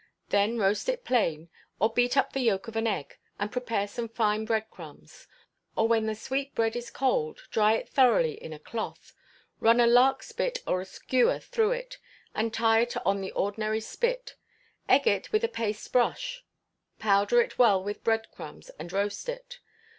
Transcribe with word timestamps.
Then 0.29 0.57
roast 0.57 0.89
it 0.89 1.05
plain 1.05 1.47
or 1.79 1.93
beat 1.93 2.17
up 2.17 2.33
the 2.33 2.39
yolk 2.39 2.67
of 2.67 2.75
an 2.75 2.87
egg, 2.87 3.19
and 3.37 3.51
prepare 3.51 3.87
some 3.87 4.09
fine 4.09 4.45
breadcrumbs; 4.45 5.27
or 5.75 5.87
when 5.87 6.07
the 6.07 6.15
sweetbread 6.15 6.75
is 6.75 6.89
cold, 6.89 7.41
dry 7.51 7.73
it 7.73 7.87
thoroughly 7.87 8.31
in 8.33 8.51
a 8.51 8.57
cloth; 8.57 9.13
run 9.59 9.79
a 9.79 9.85
lark 9.85 10.23
spit 10.23 10.63
or 10.65 10.81
a 10.81 10.85
skewer 10.85 11.37
through 11.37 11.73
it, 11.73 11.99
and 12.33 12.51
tie 12.51 12.79
it 12.79 12.97
on 13.05 13.21
the 13.21 13.31
ordinary 13.33 13.79
spit; 13.79 14.33
egg 14.89 15.05
it 15.07 15.31
with 15.31 15.43
a 15.43 15.47
paste 15.47 15.93
brush; 15.93 16.43
powder 16.97 17.39
it 17.39 17.59
well 17.59 17.83
with 17.83 18.03
bread 18.03 18.31
crumbs, 18.31 18.71
and 18.79 18.91
roast 18.91 19.29
it. 19.29 19.59